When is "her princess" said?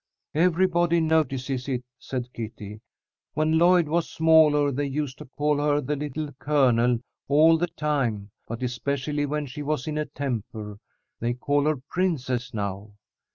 11.65-12.51